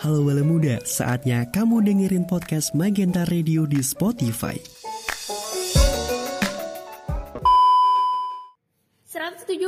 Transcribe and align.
Halo 0.00 0.24
Bala 0.24 0.40
Muda, 0.40 0.80
saatnya 0.80 1.44
kamu 1.52 1.84
dengerin 1.84 2.24
podcast 2.24 2.72
Magenta 2.72 3.20
Radio 3.28 3.68
di 3.68 3.84
Spotify. 3.84 4.56
107,9 9.12 9.60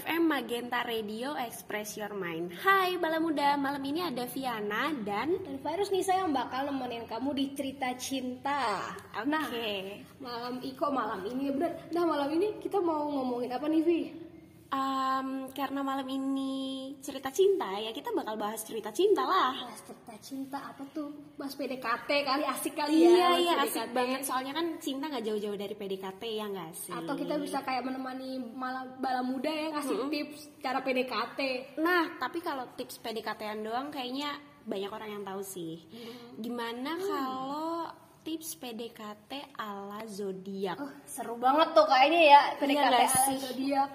FM 0.00 0.22
Magenta 0.24 0.80
Radio 0.80 1.36
Express 1.36 2.00
Your 2.00 2.16
Mind. 2.16 2.56
Hai 2.56 2.96
Bala 2.96 3.20
Muda, 3.20 3.60
malam 3.60 3.84
ini 3.84 4.00
ada 4.00 4.24
Viana 4.32 4.96
dan 5.04 5.36
Dan 5.44 5.60
Virus 5.60 5.92
nih 5.92 6.08
saya 6.08 6.24
yang 6.24 6.32
bakal 6.32 6.64
nemenin 6.64 7.04
kamu 7.04 7.36
di 7.36 7.52
cerita 7.52 7.92
cinta. 8.00 8.80
Oke. 9.12 9.28
Nah, 9.28 9.44
malam 10.24 10.56
Iko 10.64 10.88
malam 10.88 11.20
ini 11.28 11.52
ya 11.52 11.52
bener 11.52 11.72
Nah 11.92 12.08
malam 12.08 12.32
ini 12.32 12.56
kita 12.64 12.80
mau 12.80 13.12
ngomongin 13.12 13.52
apa 13.52 13.68
nih 13.68 13.84
Vi? 13.84 14.29
Em, 14.70 15.28
Karena 15.50 15.82
malam 15.82 16.06
ini 16.06 16.54
cerita 16.98 17.26
cinta 17.28 17.74
ya 17.74 17.90
kita 17.90 18.10
bakal 18.10 18.34
bahas 18.34 18.62
cerita 18.62 18.88
cinta 18.90 19.20
lah 19.20 19.50
Bahas 19.56 19.82
cerita 19.82 20.14
cinta 20.16 20.58
apa 20.64 20.86
tuh? 20.88 21.10
Bahas 21.34 21.54
PDKT 21.54 22.10
kali 22.22 22.44
asik 22.44 22.74
kali 22.74 22.94
Iya 22.94 23.10
ya 23.10 23.26
bahas 23.26 23.40
iya 23.40 23.54
asik 23.58 23.66
PDKT. 23.82 23.92
banget 23.92 24.20
soalnya 24.22 24.52
kan 24.52 24.66
cinta 24.78 25.04
nggak 25.06 25.24
jauh-jauh 25.24 25.58
dari 25.58 25.74
PDKT 25.74 26.22
ya 26.30 26.46
nggak 26.46 26.70
sih 26.72 26.94
Atau 26.94 27.14
kita 27.14 27.34
bisa 27.36 27.58
kayak 27.60 27.82
menemani 27.82 28.30
malam 28.54 28.94
bala 28.96 29.20
muda 29.20 29.50
ya 29.50 29.68
ngasih 29.72 30.06
tips 30.06 30.38
cara 30.58 30.78
PDKT 30.80 31.40
Nah, 31.76 32.04
tapi 32.16 32.38
kalau 32.38 32.70
tips 32.72 32.96
PDKT-an 32.98 33.60
doang 33.60 33.88
kayaknya 33.88 34.38
banyak 34.60 34.88
orang 34.88 35.10
yang 35.10 35.24
tahu 35.24 35.40
sih. 35.40 35.82
Gimana 36.36 36.94
kalau 36.94 37.88
tips 38.20 38.54
PDKT 38.54 39.56
ala 39.56 40.04
zodiak? 40.06 40.76
Oh, 40.76 40.92
seru 41.02 41.34
banget 41.34 41.72
tuh 41.72 41.86
kayaknya 41.86 42.20
ya 42.28 42.40
PDKT 42.54 42.70
Iya 42.70 42.82
nggak 42.84 43.02
ala 43.02 43.34
zodiak. 43.40 43.90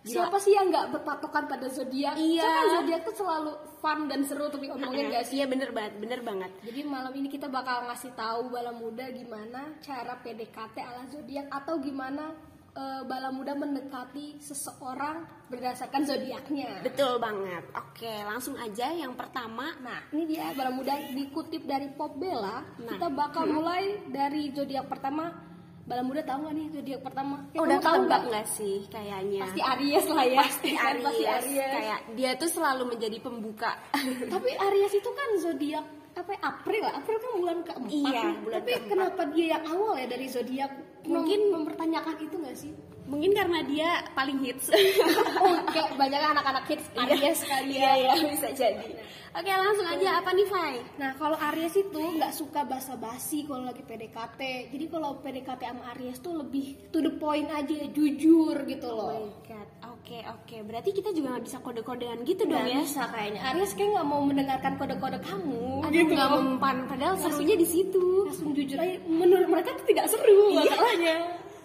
Gila. 0.00 0.16
Siapa 0.16 0.38
sih 0.40 0.56
yang 0.56 0.72
nggak 0.72 0.96
berpatokan 0.96 1.44
pada 1.44 1.68
zodiak? 1.68 2.16
Iya. 2.16 2.48
Kan 2.48 2.66
zodiak 2.80 3.00
tuh 3.04 3.14
selalu 3.20 3.52
fun 3.84 4.08
dan 4.08 4.20
seru 4.24 4.48
tuh 4.48 4.56
ngomongin 4.56 5.12
gak 5.12 5.28
sih? 5.28 5.40
Iya 5.40 5.46
bener 5.48 5.76
banget, 5.76 5.92
bener 6.00 6.20
banget. 6.24 6.50
Jadi 6.64 6.80
malam 6.88 7.12
ini 7.12 7.28
kita 7.28 7.52
bakal 7.52 7.84
ngasih 7.84 8.16
tahu 8.16 8.48
bala 8.48 8.72
muda 8.72 9.12
gimana 9.12 9.76
cara 9.84 10.16
PDKT 10.24 10.76
ala 10.80 11.04
zodiak 11.12 11.52
atau 11.52 11.76
gimana 11.84 12.32
eh, 12.72 13.02
bala 13.04 13.28
muda 13.28 13.52
mendekati 13.52 14.40
seseorang 14.40 15.20
berdasarkan 15.52 16.00
zodiaknya. 16.08 16.80
Betul 16.80 17.20
banget. 17.20 17.68
Oke, 17.76 18.14
langsung 18.24 18.56
aja 18.56 18.88
yang 18.96 19.12
pertama. 19.12 19.68
Nah, 19.84 20.00
ini 20.16 20.32
dia 20.32 20.56
bala 20.56 20.72
muda 20.72 20.96
dikutip 21.12 21.68
dari 21.68 21.92
Pop 21.92 22.16
Bella. 22.16 22.64
Nah. 22.80 22.96
Kita 22.96 23.12
bakal 23.12 23.52
mulai 23.52 24.00
dari 24.08 24.48
zodiak 24.56 24.88
pertama. 24.88 25.49
Bala 25.90 26.06
muda 26.06 26.22
tahu 26.22 26.38
nggak 26.40 26.54
nih 26.54 26.66
zodiak 26.70 27.00
pertama? 27.02 27.36
Eh, 27.50 27.58
Oh, 27.58 27.66
udah 27.66 27.78
tahu 27.82 28.06
nggak 28.06 28.46
sih 28.46 28.86
kayaknya? 28.86 29.42
Pasti 29.42 29.58
Aries 29.60 30.06
lah 30.06 30.22
ya. 30.24 30.38
Pasti 30.40 30.70
Aries. 30.70 31.02
Pasti 31.02 31.24
Aries. 31.26 31.72
Kayak 31.74 31.98
dia 32.14 32.30
tuh 32.38 32.46
selalu 32.48 32.82
menjadi 32.88 33.18
pembuka. 33.18 33.74
Tapi 34.32 34.50
Aries 34.54 34.94
itu 34.94 35.10
kan 35.10 35.28
zodiak 35.36 35.82
apa 36.12 36.30
ya, 36.30 36.40
April 36.44 36.80
lah. 36.80 36.92
April 36.94 37.16
kan 37.16 37.30
bulan 37.34 37.58
keempat. 37.64 37.90
Iya, 37.90 38.22
bulan 38.38 38.54
Tapi 38.56 38.70
keempat. 38.70 38.86
kenapa 38.88 39.22
dia 39.30 39.46
yang 39.50 39.64
awal 39.64 39.92
ya 39.94 40.06
dari 40.06 40.26
zodiak? 40.26 40.70
Mungkin- 41.00 41.10
Mungkin 41.10 41.40
mempertanyakan 41.56 42.14
itu 42.20 42.34
nggak 42.38 42.56
sih? 42.56 42.72
Mungkin 43.10 43.34
karena 43.34 43.58
dia 43.60 43.90
paling 44.12 44.38
hits. 44.38 44.70
oh, 45.42 45.58
kayak 45.66 45.98
banyak 45.98 46.20
anak-anak 46.22 46.62
kids 46.64 46.86
Aries 46.94 47.42
kali 47.42 47.74
ya. 47.74 47.90
Iya, 47.98 48.14
iya, 48.14 48.30
bisa 48.30 48.48
jadi. 48.52 48.86
Oke, 49.30 49.46
langsung 49.46 49.82
aja 49.84 50.18
apa 50.18 50.30
nih, 50.30 50.42
Fai? 50.44 50.78
Nah, 50.96 51.14
kalau 51.14 51.38
Aries 51.40 51.74
itu 51.76 51.98
nggak 51.98 52.30
suka 52.30 52.62
basa-basi 52.62 53.42
kalau 53.44 53.62
lagi 53.64 53.78
PDKT. 53.80 54.40
Jadi 54.68 54.84
kalau 54.86 55.18
PDKT 55.18 55.62
sama 55.64 55.90
Aries 55.92 56.18
tuh 56.18 56.34
lebih 56.36 56.90
to 56.90 56.98
the 56.98 57.10
point 57.12 57.46
aja, 57.48 57.74
jujur 57.88 58.62
gitu 58.64 58.86
Oh 58.86 59.06
my 59.06 59.18
loh. 59.22 59.30
god, 59.44 59.68
oke 59.88 60.18
oke. 60.28 60.56
Berarti 60.64 60.90
kita 60.92 61.10
juga 61.10 61.34
nggak 61.34 61.46
bisa 61.46 61.58
kode-kodean 61.58 62.18
gitu 62.22 62.42
dong 62.42 62.58
Nggak 62.58 62.70
ya? 62.70 62.80
bisa 62.80 63.02
kayaknya. 63.06 63.40
Aries 63.48 63.72
kayak 63.72 63.90
nggak 63.92 64.06
mau 64.08 64.20
mendengarkan 64.20 64.72
kode-kode 64.76 65.18
kamu. 65.20 65.66
Aduh, 65.80 65.94
gitu 65.96 66.10
nggak 66.12 66.26
loh. 66.28 66.38
mempan. 66.40 66.76
Padahal 66.86 67.14
serunya 67.16 67.54
di 67.54 67.66
situ. 67.66 68.06
Langsung 68.24 68.50
jujur 68.50 68.76
aja. 68.76 68.98
Menurut 69.04 69.46
mereka 69.46 69.74
tuh 69.74 69.86
tidak 69.86 70.06
seru 70.06 70.42
Iya. 70.48 70.58
masalahnya. 70.60 71.16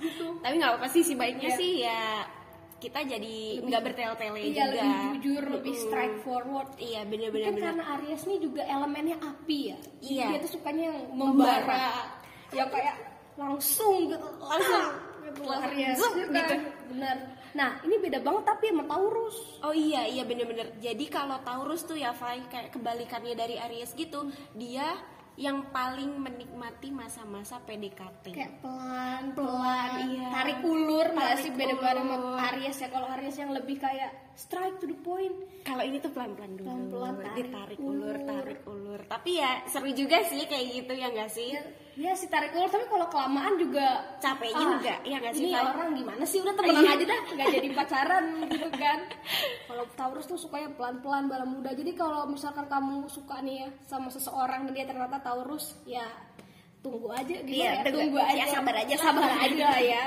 Gitu. 0.06 0.26
Tapi 0.40 0.54
nggak 0.56 0.72
apa-apa 0.72 0.88
sih, 0.88 1.02
si 1.02 1.14
baiknya 1.14 1.50
Iya. 1.50 1.58
sih 1.58 1.72
ya 1.82 2.02
kita 2.76 3.00
jadi 3.02 3.38
nggak 3.66 3.82
bertele-tele 3.82 4.40
Iya, 4.46 4.68
juga. 4.68 4.84
lebih 4.84 5.00
jujur, 5.18 5.44
lebih 5.50 5.74
Mm-mm. 5.74 5.86
straightforward. 5.90 6.70
Iya, 6.78 7.02
bener-bener. 7.08 7.50
bener. 7.50 7.64
karena 7.66 7.84
Aries 7.98 8.24
nih 8.24 8.40
juga 8.40 8.62
elemennya 8.62 9.18
api 9.18 9.60
ya. 9.74 9.78
Iya. 10.04 10.26
Dia 10.30 10.40
tuh 10.44 10.52
sukanya 10.54 10.84
yang 10.92 11.00
membara. 11.10 11.66
Membara. 11.66 11.90
Yang 12.54 12.70
kayak 12.70 12.96
langsung 13.36 13.96
gitu. 14.06 14.28
Langsung 14.38 14.86
gitu 15.26 15.42
loh, 15.42 15.58
Aries. 15.66 15.98
Kan? 15.98 16.12
gitu. 16.30 16.56
Benar. 16.94 17.18
Nah, 17.56 17.70
ini 17.88 17.96
beda 17.98 18.20
banget 18.20 18.44
tapi 18.44 18.66
sama 18.68 18.84
Taurus. 18.84 19.38
Oh 19.64 19.72
iya 19.72 20.04
iya 20.04 20.28
bener-bener. 20.28 20.76
Jadi 20.78 21.06
kalau 21.08 21.40
Taurus 21.42 21.88
tuh 21.88 21.96
ya 21.96 22.12
Fai 22.12 22.44
kayak 22.46 22.76
kebalikannya 22.76 23.34
dari 23.34 23.56
Aries 23.56 23.96
gitu, 23.96 24.28
dia 24.52 24.84
yang 25.36 25.68
paling 25.70 26.16
menikmati 26.16 26.90
masa-masa 26.90 27.60
PDKT. 27.64 28.32
Kayak 28.32 28.56
pelan-pelan, 28.64 29.90
Iya. 30.08 30.28
tarik 30.32 30.60
ulur 30.64 31.08
Tarik 31.12 31.44
sih 31.44 31.52
beda-beda 31.52 32.00
sama. 32.00 32.40
Aries 32.52 32.78
ya. 32.80 32.88
Kalau 32.88 33.08
Aries 33.20 33.36
yang 33.36 33.52
lebih 33.52 33.76
kayak 33.76 34.12
strike 34.36 34.78
to 34.78 34.86
the 34.86 34.98
point. 34.98 35.34
Kalau 35.64 35.82
ini 35.82 35.98
tuh 35.98 36.12
pelan-pelan 36.12 36.54
dulu. 36.54 36.68
Pelan-pelan, 36.68 37.14
tarik 37.18 37.36
ditarik 37.36 37.78
ulur, 37.80 37.96
ulur. 37.96 38.18
tarik 38.22 38.60
ulur. 38.64 39.02
Tapi 39.06 39.30
ya 39.36 39.64
seru 39.66 39.90
juga 39.90 40.22
sih 40.22 40.44
kayak 40.44 40.66
gitu 40.74 40.94
ya 40.94 41.08
nggak 41.10 41.28
sih? 41.28 41.50
Ya, 41.52 41.64
ya 41.96 42.12
sih 42.14 42.28
tarik 42.28 42.52
ulur 42.52 42.68
tapi 42.68 42.86
kalau 42.86 43.08
kelamaan 43.08 43.56
juga 43.56 43.88
Capek 44.20 44.52
ah, 44.52 44.60
juga, 44.60 44.94
ya 45.02 45.18
nggak 45.18 45.34
sih, 45.34 45.48
Ini 45.48 45.58
orang 45.58 45.90
gimana 45.94 46.24
sih 46.24 46.40
udah 46.40 46.54
temenan 46.60 46.84
Iya. 46.84 46.92
aja 46.94 47.06
dah, 47.08 47.22
nggak 47.32 47.48
jadi 47.52 47.68
pacaran 47.72 48.26
gitu 48.46 48.68
kan. 48.72 49.00
Kalau 49.66 49.84
Taurus 49.96 50.26
tuh 50.26 50.38
sukanya 50.38 50.70
pelan-pelan 50.72 51.26
bala 51.26 51.46
muda. 51.46 51.72
Jadi 51.72 51.92
kalau 51.94 52.28
misalkan 52.28 52.68
kamu 52.68 53.08
suka 53.08 53.42
nih 53.42 53.66
ya 53.66 53.68
sama 53.84 54.08
seseorang 54.08 54.68
dan 54.68 54.74
dia 54.76 54.86
ternyata 54.86 55.18
Taurus, 55.18 55.80
ya 55.84 56.06
tunggu 56.80 57.10
aja 57.10 57.34
gitu 57.42 57.50
Iya, 57.50 57.82
ya. 57.82 57.90
tunggu. 57.90 58.14
Tunggu 58.14 58.18
Ya, 58.22 58.46
aja. 58.46 58.62
sabar 58.62 58.76
aja, 58.78 58.96
sabar 58.96 59.24
sabar 59.26 59.42
aja 59.50 59.70
ya. 59.82 60.06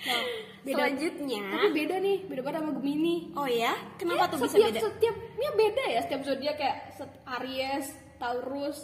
Nah, 0.00 0.22
beda. 0.62 0.74
Selanjutnya. 0.78 1.42
Tapi 1.50 1.68
beda 1.72 1.96
nih, 1.98 2.16
beda 2.24 2.40
banget 2.40 2.58
sama 2.60 2.72
Gemini. 2.74 3.16
Oh 3.32 3.46
ya? 3.46 3.72
Kenapa 3.94 4.18
Ya, 4.20 4.26
tuh 4.28 4.38
bisa 4.38 4.48
setiap, 4.52 4.68
beda? 4.68 4.80
Setiap, 4.84 5.16
ya 5.36 5.50
beda 5.52 5.84
ya 5.88 6.00
setiap 6.00 6.22
zodiak 6.22 6.56
kayak 6.56 6.76
set- 6.92 7.18
Aries, 7.28 7.86
Taurus, 8.16 8.78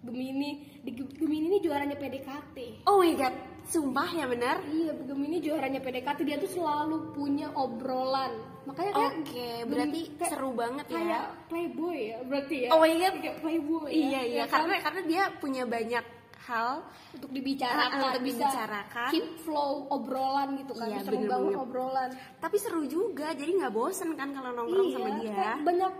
Gemini. 0.00 0.50
Di 0.78 0.90
Ge- 0.90 1.12
Gemini 1.14 1.46
ini 1.46 1.58
juaranya 1.58 1.94
PDKT. 1.94 2.56
Oh 2.84 2.98
my 2.98 3.12
god, 3.14 3.34
sumpah 3.64 4.08
ya 4.10 4.24
benar? 4.24 4.64
Iya, 4.64 4.96
Gemini 4.98 5.36
juaranya 5.38 5.78
PDKT 5.78 6.18
dia 6.22 6.36
tuh 6.36 6.50
selalu 6.50 7.12
punya 7.12 7.52
obrolan. 7.52 8.32
Makanya 8.62 8.92
kayak 8.92 9.12
Oke, 9.18 9.48
berarti 9.66 10.00
Gem- 10.02 10.16
kayak- 10.18 10.30
seru 10.30 10.50
banget 10.52 10.86
ya. 10.86 10.94
Kayak 10.94 11.24
playboy 11.46 11.98
ya, 12.06 12.18
berarti 12.22 12.56
ya. 12.58 12.68
Oh 12.70 12.78
my 12.78 12.92
god. 12.94 13.14
Kayak 13.18 13.36
playboy. 13.38 13.86
ya. 13.86 13.92
Iya 13.92 14.20
iya, 14.22 14.36
Ya 14.36 14.44
kan? 14.44 14.52
karena 14.60 14.74
karena 14.78 15.02
dia 15.04 15.22
punya 15.36 15.62
banyak 15.64 16.04
hal 16.42 16.82
untuk 17.12 17.30
dibicarakan, 17.30 17.98
Ah, 17.98 18.06
untuk 18.08 18.24
bisa 18.24 18.44
dibicarakan. 18.44 19.10
keep 19.10 19.26
flow 19.38 19.72
obrolan 19.88 20.56
gitu 20.56 20.72
kan, 20.72 20.86
Iya, 20.86 20.96
bisa 20.98 21.10
bener 21.10 21.20
membangun 21.22 21.46
banget. 21.50 21.62
obrolan. 21.62 22.10
tapi 22.36 22.56
seru 22.56 22.82
juga 22.84 23.28
jadi 23.30 23.50
nggak 23.54 23.70
bosen 23.70 24.10
kan 24.14 24.28
kalau 24.30 24.50
nongkrong 24.50 24.86
iya, 24.86 24.94
sama 24.94 25.08
dia 25.16 25.30
kayak 25.30 25.56
banyak 25.62 25.92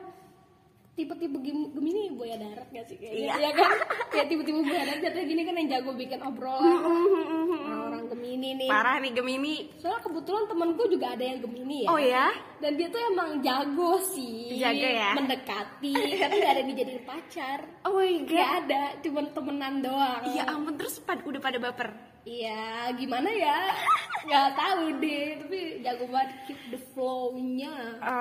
tipe-tipe 0.93 1.39
Gem- 1.41 1.71
Gemini 1.73 2.03
buaya 2.11 2.37
darat 2.37 2.69
gak 2.69 2.85
sih 2.85 2.97
kayaknya? 2.97 3.17
Iya. 3.17 3.33
Iya 3.39 3.51
kan? 3.55 3.71
kayak 4.13 4.27
tipe-tipe 4.29 4.61
buaya 4.61 4.85
darat 4.85 5.01
jatuhnya 5.01 5.27
gini 5.27 5.43
kan 5.43 5.55
yang 5.55 5.69
jago 5.71 5.91
bikin 5.95 6.21
obrolan. 6.21 6.77
Orang-orang 6.77 7.90
Gemini 8.11 8.49
nih. 8.57 8.67
parah 8.67 8.99
nih 8.99 9.13
Gemini 9.13 9.55
Soalnya 9.77 10.03
kebetulan 10.03 10.45
temenku 10.45 10.83
juga 10.85 11.15
ada 11.15 11.23
yang 11.23 11.39
Gemini 11.39 11.77
ya. 11.83 11.89
oh 11.89 11.97
ya 11.97 12.27
Dan 12.59 12.75
dia 12.75 12.87
tuh 12.87 13.01
emang 13.07 13.39
jago 13.39 13.93
sih. 14.05 14.59
Jago 14.59 14.85
ya? 14.85 15.15
Mendekati, 15.15 15.95
tapi 16.21 16.35
gak 16.37 16.51
ada 16.51 16.61
yang 16.61 16.71
dijadiin 16.71 17.03
pacar. 17.03 17.59
oh 17.83 17.95
my 17.95 18.13
Gak 18.21 18.29
god 18.29 18.51
ada, 18.61 18.83
cuman 19.01 19.25
temenan 19.31 19.75
doang. 19.81 20.23
ya 20.29 20.43
ampun 20.45 20.75
terus 20.75 20.99
pad- 20.99 21.23
udah 21.23 21.39
pada 21.39 21.57
baper 21.57 21.89
Iya, 22.21 22.93
gimana 22.95 23.31
ya? 23.31 23.73
Gak 24.29 24.53
tahu 24.53 24.99
deh, 24.99 25.41
tapi 25.41 25.59
jago 25.81 26.05
banget 26.05 26.31
keep 26.45 26.61
the 26.69 26.81
flow-nya. 26.93 27.73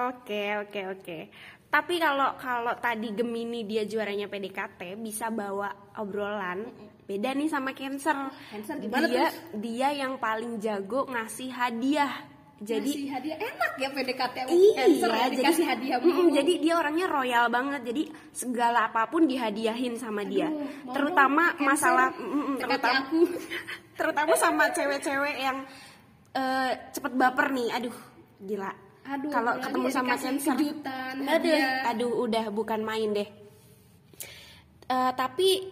oke 0.08 0.44
oke 0.64 0.82
oke 0.94 1.20
tapi 1.70 2.02
kalau 2.02 2.34
kalau 2.36 2.74
tadi 2.76 3.12
Gemini 3.12 3.62
dia 3.62 3.84
juaranya 3.84 4.26
PDKT 4.26 4.98
bisa 4.98 5.30
bawa 5.30 5.70
obrolan 5.96 6.66
beda 7.10 7.34
nih 7.34 7.50
sama 7.50 7.74
Cancer 7.74 8.14
Cancer 8.48 8.78
gimana 8.78 9.02
dia 9.04 9.18
terus? 9.26 9.34
dia 9.58 9.90
yang 9.92 10.14
paling 10.16 10.62
jago 10.62 11.10
ngasih 11.10 11.50
hadiah 11.50 12.14
jadi 12.60 12.86
Ngasih 12.86 13.10
hadiah 13.10 13.38
enak 13.40 13.72
ya 13.74 13.90
PDKT 13.90 14.36
Iya, 14.46 14.74
Cancer 14.76 15.10
ya, 15.10 15.18
jadi 15.24 15.32
dikasih 15.34 15.66
hadiah 15.66 15.98
Mm-mm, 15.98 16.12
mulu. 16.22 16.36
jadi 16.36 16.54
dia 16.60 16.74
orangnya 16.76 17.08
royal 17.08 17.46
banget. 17.48 17.82
Jadi 17.88 18.04
segala 18.30 18.80
apa 18.84 19.08
pun 19.08 19.24
dihadiahin 19.24 19.96
sama 19.96 20.22
dia. 20.22 20.52
Aduh, 20.52 20.68
mau 20.84 20.92
terutama 20.92 21.44
masalah 21.58 22.12
Cancer, 22.12 22.28
mm-mm, 22.28 22.54
dekati 22.54 22.68
terutama 22.68 23.00
aku. 23.00 23.20
terutama 24.04 24.34
sama 24.36 24.64
cewek-cewek 24.70 25.36
yang 25.40 25.58
eh, 26.36 26.72
cepet 26.92 27.14
baper 27.16 27.48
nih. 27.48 27.68
Aduh, 27.72 27.96
gila. 28.38 28.72
Aduh, 29.08 29.32
Kalau 29.32 29.52
apalagi 29.56 29.64
ketemu 29.64 29.88
sama 29.90 30.14
Cancer, 30.14 30.54
kejutan, 30.54 31.14
aduh, 31.16 31.32
hadiah. 31.32 31.88
aduh, 31.88 32.12
udah 32.28 32.46
bukan 32.52 32.84
main 32.84 33.10
deh. 33.16 33.30
Eh, 34.84 35.12
tapi 35.16 35.64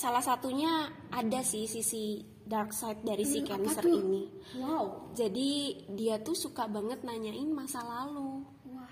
salah 0.00 0.24
satunya 0.24 0.88
ada 1.12 1.44
sih 1.44 1.68
sisi 1.68 2.24
dark 2.40 2.72
side 2.72 3.04
dari 3.04 3.28
si 3.28 3.44
Hmm, 3.44 3.52
apa 3.52 3.68
Cancer 3.68 3.84
ini. 3.84 4.22
Wow. 4.56 5.12
Jadi 5.12 5.50
dia 5.92 6.16
tuh 6.24 6.32
suka 6.32 6.64
banget 6.64 7.04
nanyain 7.04 7.52
masa 7.52 7.84
lalu. 7.84 8.40
Wah. 8.72 8.88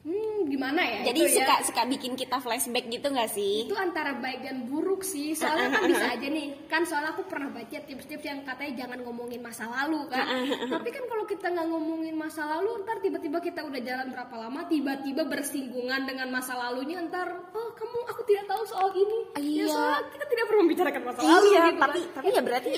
Hmm 0.00 0.48
gimana 0.48 0.80
ya 0.80 1.00
Jadi 1.04 1.20
itu 1.20 1.28
ya? 1.30 1.36
suka 1.38 1.54
suka 1.62 1.82
bikin 1.86 2.12
kita 2.14 2.36
flashback 2.36 2.88
gitu 2.88 3.06
nggak 3.06 3.28
sih? 3.28 3.64
itu 3.64 3.76
antara 3.76 4.16
baik 4.16 4.40
dan 4.40 4.64
buruk 4.64 5.00
sih 5.02 5.32
soalnya 5.32 5.68
kan 5.70 5.84
bisa 5.84 6.06
aja 6.16 6.26
nih 6.26 6.46
kan 6.66 6.82
soalnya 6.82 7.12
aku 7.12 7.22
pernah 7.24 7.48
baca 7.48 7.78
tips-tips 7.78 8.24
yang 8.24 8.40
katanya 8.42 8.72
jangan 8.80 8.98
ngomongin 9.02 9.38
masa 9.38 9.68
lalu 9.68 10.08
kan 10.08 10.24
tapi 10.72 10.88
kan 10.88 11.04
kalau 11.04 11.24
kita 11.24 11.46
nggak 11.46 11.66
ngomongin 11.66 12.14
masa 12.14 12.48
lalu 12.48 12.80
ntar 12.80 12.96
tiba-tiba 12.98 13.38
kita 13.38 13.60
udah 13.60 13.80
jalan 13.80 14.08
berapa 14.08 14.34
lama 14.38 14.60
tiba-tiba 14.66 15.22
bersinggungan 15.24 16.02
dengan 16.02 16.28
masa 16.28 16.56
lalunya 16.56 16.98
ntar 17.04 17.28
oh 17.50 17.68
kamu 17.72 17.98
aku 18.08 18.20
tidak 18.24 18.44
tahu 18.46 18.62
soal 18.64 18.88
ini 18.90 19.18
Iya. 19.36 19.62
ya 19.62 19.66
soalnya 19.68 20.00
kita 20.10 20.24
tidak 20.26 20.44
perlu 20.46 20.60
membicarakan 20.64 21.02
masa 21.04 21.18
lalu 21.20 21.44
Iya, 21.46 21.62
gitu 21.66 21.78
tapi 21.78 22.00
kan. 22.00 22.14
tapi 22.16 22.28
ya 22.30 22.40
berarti 22.40 22.70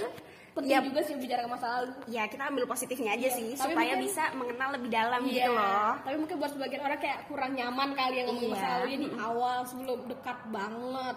penting 0.52 0.68
ya 0.70 0.80
juga 0.80 1.00
sih 1.00 1.12
membicarakan 1.12 1.50
masa 1.50 1.66
lalu 1.72 1.90
ya 2.06 2.22
kita 2.24 2.42
ambil 2.44 2.64
positifnya 2.64 3.10
aja 3.12 3.24
Iya, 3.24 3.32
sih 3.32 3.48
tapi 3.52 3.62
supaya 3.66 3.76
mungkin- 3.90 4.04
bisa 4.04 4.22
mengenal 4.32 4.68
lebih 4.72 4.90
dalam 4.90 5.20
Iya, 5.22 5.32
gitu 5.32 5.50
loh. 5.52 5.90
tapi 5.98 6.16
mungkin 6.18 6.36
buat 6.36 6.50
sebagian 6.52 6.82
orang 6.82 6.98
kayak 6.98 7.18
kurang 7.24 7.52
nyaman 7.52 7.88
kali 7.92 8.14
yang 8.14 8.26
ngomong 8.28 8.44
Iya. 8.44 8.52
masa 8.52 8.66
lalunya 8.70 8.98
di 8.98 9.08
awal 9.14 9.58
sebelum 9.64 9.98
dekat 10.06 10.38
banget. 10.48 11.16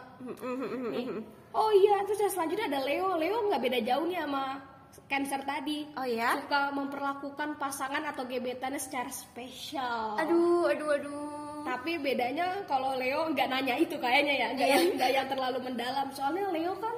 Oh 1.51 1.71
iya, 1.71 1.95
terus 2.03 2.19
yang 2.19 2.33
selanjutnya 2.33 2.67
ada 2.67 2.79
Leo. 2.81 3.15
Leo 3.15 3.37
nggak 3.45 3.61
beda 3.61 3.79
jauh 3.81 4.05
nih 4.05 4.19
sama 4.19 4.43
Cancer 5.05 5.43
tadi. 5.43 5.83
Oh 5.93 6.03
ya? 6.03 6.39
Suka 6.39 6.71
memperlakukan 6.71 7.49
pasangan 7.55 8.03
atau 8.05 8.23
gebetannya 8.23 8.79
secara 8.79 9.07
spesial. 9.07 10.15
Aduh, 10.17 10.67
aduh, 10.67 10.89
aduh. 10.93 11.27
Tapi 11.63 11.95
bedanya 11.97 12.63
kalau 12.63 12.95
Leo 12.95 13.27
nggak 13.27 13.47
nanya 13.49 13.75
itu 13.75 13.95
kayaknya 13.95 14.33
ya, 14.33 14.47
nggak 14.51 14.67
Iya. 14.67 14.77
yang, 14.95 15.13
yang 15.15 15.27
terlalu 15.27 15.59
mendalam. 15.61 16.07
Soalnya 16.11 16.47
Leo 16.49 16.73
kan 16.77 16.95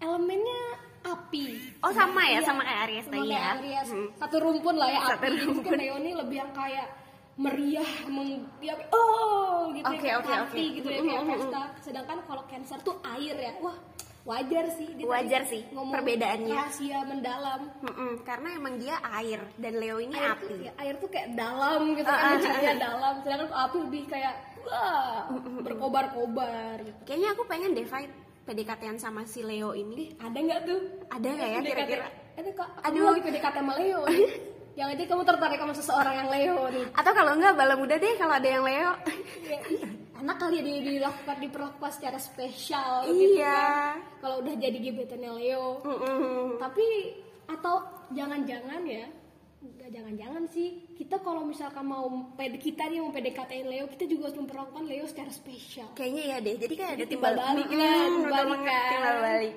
elemennya 0.00 0.62
api. 1.02 1.46
Oh 1.80 1.90
sama 1.90 2.22
ya, 2.22 2.38
Iya, 2.38 2.40
sama 2.44 2.62
kayak 2.62 2.80
Aries 2.84 3.04
sama 3.04 3.14
tadi 3.14 3.26
kayak 3.26 3.40
ya. 3.40 3.52
Aries. 3.54 3.88
Hmm. 3.88 4.08
Satu 4.14 4.36
rumpun 4.38 4.74
lah 4.74 4.88
ya 4.88 5.00
Satu 5.00 5.12
api. 5.12 5.26
Jadi 5.26 5.40
rumpun. 5.42 5.64
kan 5.64 5.78
Leo 5.78 5.96
ini 5.98 6.10
lebih 6.12 6.36
yang 6.38 6.52
kayak 6.52 6.86
meriah, 7.34 7.90
meng, 8.06 8.30
ya, 8.60 8.74
oh 8.92 9.72
gitu 9.72 9.86
Oke, 9.86 10.04
ya, 10.04 10.20
oke, 10.20 10.28
party 10.28 10.44
oke. 10.60 10.76
gitu 10.76 10.88
ya, 10.88 10.98
Mm, 10.98 11.06
kayak 11.06 11.16
mm, 11.16 11.24
mm, 11.24 11.32
pesta. 11.32 11.62
Sedangkan 11.80 12.18
kalau 12.22 12.42
Cancer 12.44 12.78
tuh 12.80 12.96
air 13.02 13.32
ya, 13.32 13.52
wah 13.58 13.76
wajar 14.20 14.68
sih. 14.70 14.88
Dia 14.92 15.06
Wajar 15.08 15.42
sih, 15.48 15.64
ngomong 15.72 15.94
perbedaannya. 15.96 16.52
Rahasia 16.52 16.98
mendalam. 17.02 17.60
Mm-mm, 17.80 18.12
karena 18.22 18.48
emang 18.52 18.76
dia 18.76 18.92
air 19.16 19.40
dan 19.56 19.72
Leo 19.74 19.96
ini 19.98 20.12
Air 20.12 20.36
api. 20.36 20.44
tuh, 20.46 20.58
ya, 20.60 20.72
air 20.76 20.94
tuh 20.96 21.08
kayak 21.08 21.28
dalam 21.32 21.80
gitu 21.96 22.04
kan, 22.04 22.20
ah, 22.20 22.32
mencarinya 22.36 22.74
dalam. 22.76 23.14
Sedangkan 23.24 23.48
api 23.50 23.76
lebih 23.80 24.02
kayak 24.06 24.34
wah 24.60 25.24
berkobar-kobar 25.64 26.76
gitu. 26.82 26.98
Kayaknya 27.04 27.28
aku 27.32 27.42
pengen 27.46 27.72
deh 27.72 27.86
fight 27.86 28.12
PDKT-an 28.50 28.98
sama 28.98 29.22
si 29.22 29.40
Leo 29.40 29.70
ini. 29.72 30.10
Ada 30.18 30.34
nggak 30.36 30.60
tuh? 30.66 30.80
Ada 31.06 31.26
nggak 31.28 31.48
ya 31.48 31.60
kira-kira? 31.62 32.06
Ada 32.34 32.50
kok. 32.50 32.68
Aduh. 32.82 33.06
Lagi 33.08 33.22
PDKT 33.22 33.56
sama 33.56 33.72
Leo. 33.76 34.00
Jangan 34.74 34.90
jadi 34.94 35.04
kamu 35.06 35.22
tertarik 35.24 35.58
sama 35.60 35.70
seseorang 35.72 36.14
yang 36.16 36.28
Leo 36.28 36.56
nih. 36.68 36.86
Atau 36.92 37.12
kalau 37.12 37.32
enggak 37.32 37.54
bala 37.54 37.74
muda 37.74 37.94
deh 37.94 38.14
kalau 38.18 38.34
ada 38.34 38.48
yang 38.48 38.66
Leo. 38.66 38.90
Ya, 39.46 39.58
ih, 39.70 39.82
Enak 40.20 40.36
kali 40.36 40.58
ya 40.58 40.62
di- 40.62 40.84
dilakukan 40.84 41.36
diperlakukan 41.40 41.90
secara 41.90 42.18
spesial 42.18 43.06
gitu 43.06 43.38
Iya. 43.38 43.48
kan. 43.48 43.94
Kalau 44.20 44.36
udah 44.42 44.52
jadi 44.52 44.76
gebetannya 44.76 45.30
Leo. 45.32 45.80
Mm-mm. 45.80 46.58
Tapi 46.58 46.86
atau 47.46 47.80
jangan-jangan 48.10 48.82
ya 48.84 49.06
Nggak 49.60 49.92
jangan-jangan 49.92 50.44
sih 50.48 50.68
kita 50.96 51.20
kalau 51.20 51.44
misalkan 51.44 51.84
mau 51.84 52.08
PD 52.32 52.56
kita 52.56 52.88
nih 52.88 53.04
mau 53.04 53.12
PDKT 53.12 53.52
Leo 53.68 53.84
kita 53.92 54.08
juga 54.08 54.32
harus 54.32 54.40
memperlakukan 54.40 54.84
Leo 54.88 55.04
secara 55.04 55.28
spesial 55.28 55.92
Kayaknya 55.92 56.22
ya 56.24 56.36
deh. 56.40 56.56
Jadi 56.56 56.74
kayak 56.80 56.92
ada 56.96 57.04
Jadi 57.04 57.12
timbal 57.12 57.34
balik 57.36 57.68
lah, 57.68 58.00
timbal 58.08 58.28
balik 58.32 58.60
kan. 58.64 58.88
timbal 58.88 59.16
balik. 59.20 59.54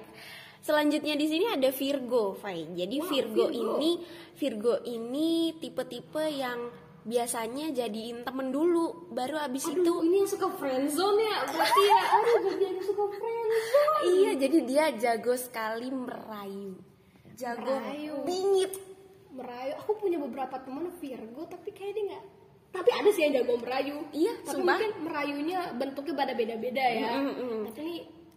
Selanjutnya 0.64 1.16
di 1.16 1.28
sini 1.28 1.46
ada 1.48 1.70
Virgo, 1.72 2.36
Fai. 2.36 2.68
Jadi 2.72 2.96
Wah, 3.00 3.08
Virgo, 3.08 3.46
Virgo. 3.48 3.60
ini 3.80 3.92
Virgo 4.36 4.76
ini 4.84 5.30
tipe-tipe 5.60 6.24
yang 6.28 6.60
biasanya 7.04 7.72
jadiin 7.72 8.24
temen 8.24 8.48
dulu, 8.48 9.12
baru 9.12 9.40
abis 9.40 9.68
Aduh, 9.68 9.84
itu 9.84 9.94
ini 10.08 10.16
yang 10.24 10.30
suka 10.32 10.48
friendzone 10.56 11.20
ya 11.20 11.38
berarti 11.52 11.82
ya 11.84 12.00
aduh 12.16 12.36
bagian 12.48 12.72
yang 12.80 12.88
suka 12.88 13.04
friendzone 13.12 14.00
iya 14.08 14.32
jadi 14.40 14.58
dia 14.64 14.86
jago 14.96 15.36
sekali 15.36 15.92
merayu, 15.92 16.80
jago 17.36 17.76
Merayu. 17.76 18.24
bingit. 18.24 18.93
Merayu 19.34 19.74
aku 19.76 19.92
punya 19.98 20.18
beberapa 20.18 20.56
teman 20.58 20.88
Virgo 20.94 21.44
tapi 21.46 21.70
kayak 21.70 21.94
dia 21.94 22.06
nggak 22.10 22.24
tapi 22.70 22.90
ada 22.90 23.10
sih 23.10 23.22
yang 23.22 23.34
jago 23.36 23.54
merayu 23.58 23.98
Iya, 24.10 24.34
tapi 24.42 24.58
sumpah. 24.58 24.66
mungkin 24.74 24.92
merayunya 25.04 25.60
bentuknya 25.74 26.14
pada 26.16 26.34
beda-beda 26.34 26.82
ya 26.84 27.12
Mm, 27.14 27.26
mm, 27.28 27.38
mm. 27.38 27.62
tapi 27.68 27.88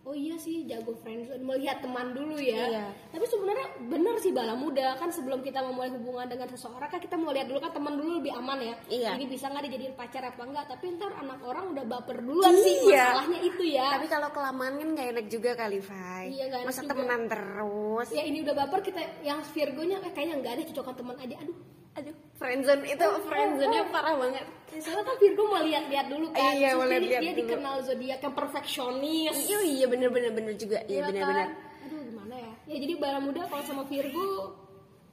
oh 0.07 0.15
iya 0.15 0.39
sih 0.39 0.63
jago 0.65 0.95
friendzone 0.97 1.43
melihat 1.43 1.83
teman 1.83 2.15
dulu 2.15 2.39
ya 2.39 2.63
Iya. 2.65 2.87
tapi 3.11 3.27
sebenarnya 3.27 3.67
benar 3.85 4.15
sih 4.17 4.31
bala 4.31 4.55
muda 4.55 4.95
kan 4.95 5.11
sebelum 5.11 5.43
kita 5.43 5.59
memulai 5.61 5.91
hubungan 5.91 6.25
dengan 6.25 6.47
seseorang 6.47 6.87
kan 6.87 6.97
kita 6.97 7.15
mau 7.15 7.31
lihat 7.31 7.47
dulu 7.47 7.59
kan 7.59 7.75
teman 7.75 7.99
dulu 7.99 8.23
lebih 8.23 8.31
aman 8.33 8.59
ya 8.61 8.75
Iya. 8.87 9.11
jadi 9.13 9.25
bisa 9.27 9.51
nggak 9.51 9.65
dijadiin 9.67 9.95
pacar 9.95 10.23
apa 10.23 10.41
enggak 10.41 10.65
tapi 10.69 10.95
ntar 10.95 11.11
anak 11.13 11.43
orang 11.43 11.75
udah 11.75 11.85
baper 11.85 12.23
duluan 12.23 12.55
sih 12.57 12.87
Iya. 12.87 13.03
masalahnya 13.05 13.39
itu 13.43 13.63
ya 13.67 13.87
Tapi 13.93 14.07
kalau 14.07 14.29
kelamaan 14.31 14.75
kan 14.77 14.89
gak 14.93 15.09
enak 15.11 15.27
juga 15.27 15.51
kali, 15.53 15.79
Fai. 15.81 16.31
Iya, 16.31 16.45
nggak 16.47 16.61
enak 16.63 16.71
Masa 16.71 16.81
juga. 16.81 16.91
temenan 16.95 17.23
terus? 17.27 18.09
ya 18.09 18.23
ini 18.23 18.39
udah 18.41 18.55
baper 18.57 18.81
kita 18.81 19.01
yang 19.21 19.43
Virgonya 19.43 19.99
eh, 20.01 20.13
kayaknya 20.15 20.35
enggak 20.39 20.53
deh 20.55 20.67
cocokan 20.71 20.95
teman 20.95 21.17
aja 21.19 21.35
aduh 21.37 21.59
Aduh, 21.97 22.13
friendzone 22.37 22.85
itu 22.85 23.07
friendzone-nya 23.25 23.83
parah 23.89 24.15
banget. 24.15 24.45
Ya, 24.69 24.79
soalnya 24.79 25.05
kan 25.05 25.17
Virgo 25.17 25.43
mau 25.47 25.61
lihat-lihat 25.61 26.07
dulu 26.07 26.27
kan. 26.29 26.41
Iya, 26.53 26.69
Terus 26.69 26.77
mau 26.77 26.85
dia- 26.85 26.93
lihat-lihat 26.93 27.23
Dia 27.23 27.33
dulu. 27.33 27.41
dikenal 27.41 27.75
zodiak 27.83 28.21
yang 28.21 28.35
perfeksionis. 28.37 29.35
Iya, 29.35 29.59
iya 29.63 29.87
bener-bener 29.87 30.31
bener 30.31 30.55
juga. 30.55 30.79
Iya 30.83 30.93
Iya 30.93 31.03
bener-bener. 31.09 31.41
kan? 31.43 31.51
Aduh, 31.83 32.01
gimana 32.05 32.35
ya? 32.37 32.53
Ya 32.67 32.77
jadi 32.79 32.95
bala 32.97 33.19
muda 33.19 33.41
kalau 33.47 33.65
sama 33.65 33.83
Virgo 33.85 34.29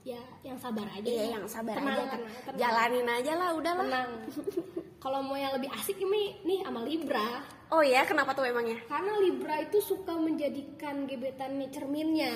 ya 0.04 0.20
yang 0.42 0.58
sabar 0.58 0.84
aja. 0.86 1.00
Iya, 1.02 1.22
ya. 1.22 1.28
yang 1.34 1.46
sabar 1.46 1.72
Tenang, 1.72 1.96
aja. 1.96 2.04
tenang, 2.12 2.32
tenang. 2.44 2.56
Jalanin 2.60 3.08
aja 3.08 3.32
lah, 3.34 3.50
udahlah. 3.54 3.84
Tenang. 3.88 4.10
kalau 5.00 5.20
mau 5.20 5.36
yang 5.36 5.52
lebih 5.52 5.68
asik 5.70 5.96
ini 5.96 6.36
nih 6.42 6.60
sama 6.60 6.80
Libra. 6.80 7.40
Oh 7.70 7.80
ya, 7.80 8.04
kenapa 8.04 8.32
tuh 8.32 8.44
emangnya? 8.44 8.76
Karena 8.84 9.16
Libra 9.18 9.56
itu 9.58 9.80
suka 9.80 10.12
menjadikan 10.12 11.04
gebetannya 11.04 11.68
cerminnya. 11.70 12.32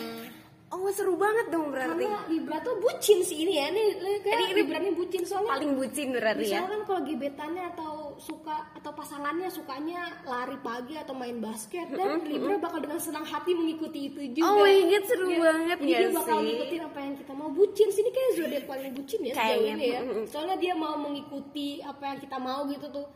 Oh, 0.69 0.85
seru 0.93 1.17
banget 1.17 1.49
dong 1.49 1.73
berarti. 1.73 2.05
Karena 2.05 2.29
Libra 2.29 2.61
tuh 2.61 2.77
bucin 2.77 3.25
sih 3.25 3.41
ini 3.41 3.57
ya. 3.57 3.73
Kayak 3.73 4.05
Ini- 4.21 4.45
ini 4.45 4.53
Libra 4.53 4.77
ini 4.79 4.93
bucin 4.93 5.25
soalnya 5.25 5.57
Paling 5.57 5.73
bucin 5.75 6.07
berarti 6.13 6.45
ya. 6.45 6.61
Misalnya 6.61 6.69
kan 6.69 6.81
kalau 6.85 7.01
gebetannya 7.03 7.65
atau 7.73 7.93
suka 8.19 8.57
atau 8.77 8.93
pasangannya 8.93 9.49
sukanya 9.49 10.01
lari 10.23 10.61
pagi 10.61 10.95
atau 10.95 11.17
main 11.17 11.39
basket 11.39 11.89
dan 11.89 12.21
Libra 12.21 12.61
bakal 12.61 12.85
dengan 12.85 13.01
senang 13.01 13.25
hati 13.25 13.57
mengikuti 13.57 14.13
itu 14.13 14.21
juga. 14.35 14.45
Oh 14.45 14.61
my 14.61 14.77
God, 14.85 15.05
seru 15.05 15.27
Iya. 15.27 15.41
banget 15.41 15.79
Jadi 15.79 15.89
ya 15.89 15.99
dia 15.99 16.11
bakal 16.13 16.37
sih? 16.37 16.45
ngikutin 16.45 16.83
apa 16.85 16.99
yang 17.01 17.15
kita 17.17 17.33
mau 17.33 17.49
bucin. 17.49 17.89
Sini 17.89 18.11
kayak 18.11 18.31
zodiak 18.35 18.65
paling 18.67 18.93
bucin 18.93 19.21
ya 19.21 19.33
sejauh 19.33 19.41
Kayaknya, 19.41 19.73
ini 19.73 19.87
ya. 19.89 20.01
Soalnya 20.29 20.57
dia 20.59 20.75
mau 20.75 20.95
mengikuti 20.97 21.69
apa 21.81 22.03
yang 22.07 22.19
kita 22.21 22.37
mau 22.37 22.61
gitu 22.67 22.87
tuh. 22.93 23.07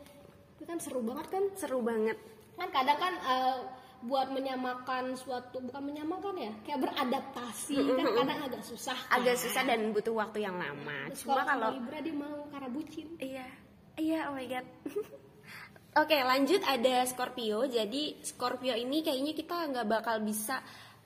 Itu 0.55 0.63
kan 0.65 0.77
seru 0.81 1.05
banget 1.05 1.27
kan? 1.29 1.43
Seru 1.53 1.79
banget. 1.79 2.17
Kan 2.53 2.69
kadang 2.71 2.97
kan 2.97 3.13
eh, 3.19 3.57
buat 4.03 4.27
menyamakan 4.35 5.15
suatu 5.15 5.63
bukan 5.63 5.79
menyamakan 5.79 6.35
ya, 6.35 6.53
kayak 6.67 6.79
beradaptasi 6.83 7.79
kan 7.79 8.07
kadang 8.19 8.39
agak 8.51 8.63
susah. 8.67 8.97
kan? 9.07 9.15
Agak 9.15 9.39
susah 9.39 9.63
dan 9.63 9.95
butuh 9.95 10.11
waktu 10.11 10.43
yang 10.43 10.59
lama. 10.59 11.07
Terus 11.07 11.23
Cuma 11.23 11.47
kalau 11.47 11.71
Libra 11.71 11.99
dia 12.03 12.15
mau 12.15 12.43
karena 12.51 12.67
bucin. 12.67 13.07
Iya, 13.15 13.47
iya, 13.95 14.19
oh 14.27 14.35
my 14.35 14.47
god. 14.51 14.65
Oke, 16.03 16.17
lanjut 16.19 16.61
ada 16.65 17.05
Scorpio. 17.05 17.69
Jadi 17.69 18.17
Scorpio 18.25 18.73
ini 18.73 19.05
kayaknya 19.05 19.31
kita 19.37 19.55
nggak 19.71 19.87
bakal 19.87 20.19
bisa 20.25 20.59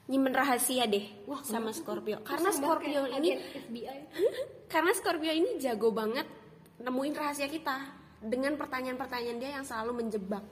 nyimpen 0.08 0.32
rahasia 0.32 0.88
deh 0.88 1.28
Wah, 1.28 1.44
sama? 1.44 1.76
Scorpio. 1.76 2.24
Karena 2.24 2.50
Scorpio 2.56 3.04
ini, 3.12 3.36
karena 4.74 4.92
Scorpio 4.96 5.36
ini 5.36 5.60
jago 5.60 5.92
banget 5.92 6.24
nemuin 6.80 7.14
rahasia 7.14 7.52
kita 7.52 8.07
dengan 8.20 8.54
pertanyaan-pertanyaan 8.56 9.38
dia 9.38 9.52
yang 9.54 9.64
selalu 9.64 10.02
menjebak. 10.02 10.44